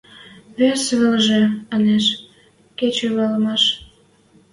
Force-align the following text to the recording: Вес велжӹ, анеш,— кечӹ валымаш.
Вес 0.57 0.83
велжӹ, 0.99 1.41
анеш,— 1.73 2.05
кечӹ 2.79 3.07
валымаш. 3.15 3.63